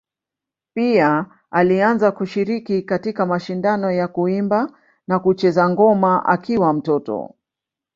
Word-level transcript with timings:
Pia 0.73 1.25
alianza 1.51 2.11
kushiriki 2.11 2.81
katika 2.81 3.25
mashindano 3.25 3.91
ya 3.91 4.07
kuimba 4.07 4.71
na 5.07 5.19
kucheza 5.19 5.69
ngoma 5.69 6.25
akiwa 6.25 6.73
mtoto. 6.73 7.35